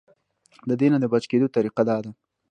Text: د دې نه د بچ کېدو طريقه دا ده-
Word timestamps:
د 0.69 0.71
دې 0.79 0.87
نه 0.93 0.97
د 1.03 1.05
بچ 1.13 1.23
کېدو 1.31 1.47
طريقه 1.55 1.81
دا 1.89 1.97
ده- 2.03 2.11